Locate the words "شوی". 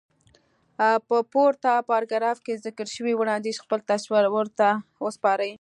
2.95-3.13